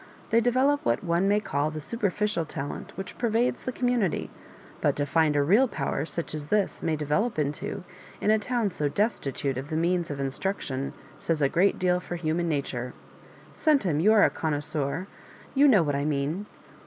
[0.31, 4.29] They develop what one may call the superficial talent which pervades the commu nity;
[4.81, 7.83] but to find a real power, such as this may develop into,
[8.19, 12.15] in a town so destitute of the means of instruction, says a great deal for
[12.15, 12.93] human nature.
[13.55, 15.05] Centum, you are a conndsseur,
[15.53, 16.47] you know what I mean.